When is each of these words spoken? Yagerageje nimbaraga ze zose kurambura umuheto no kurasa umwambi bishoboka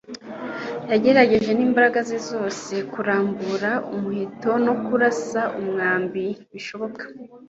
Yagerageje 0.91 1.51
nimbaraga 1.53 1.99
ze 2.09 2.17
zose 2.29 2.73
kurambura 2.93 3.71
umuheto 3.95 4.49
no 4.65 4.73
kurasa 4.85 5.41
umwambi 5.59 6.25
bishoboka 6.51 7.03